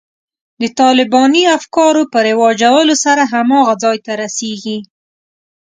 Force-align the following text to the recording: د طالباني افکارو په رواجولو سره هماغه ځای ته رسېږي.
د 0.61 0.63
طالباني 0.79 1.43
افکارو 1.57 2.03
په 2.11 2.17
رواجولو 2.27 2.95
سره 3.05 3.23
هماغه 3.33 3.73
ځای 3.83 3.97
ته 4.05 4.11
رسېږي. 4.21 4.77